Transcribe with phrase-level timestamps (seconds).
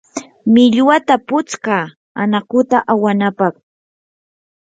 [0.53, 1.87] millwata putskaa
[2.21, 3.53] anakuta awanapaq.